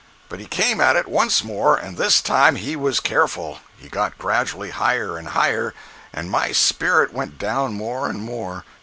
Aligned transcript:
But 0.29 0.39
he 0.39 0.47
came 0.47 0.81
at 0.81 0.95
it 0.95 1.07
once 1.07 1.43
more, 1.43 1.77
and 1.77 1.95
this 1.95 2.21
time 2.23 2.55
he 2.55 2.75
was 2.75 2.99
careful. 2.99 3.59
He 3.77 3.87
got 3.87 4.17
gradually 4.17 4.71
higher 4.71 5.15
and 5.15 5.27
higher, 5.27 5.75
and 6.11 6.31
my 6.31 6.53
spirits 6.53 7.13
went 7.13 7.37
down 7.37 7.75
more 7.75 8.09
and 8.09 8.19
more. 8.19 8.65